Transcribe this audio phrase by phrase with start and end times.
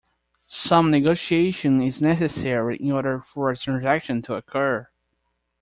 [0.47, 4.89] Some negotiation is necessary in order for a transaction to occur.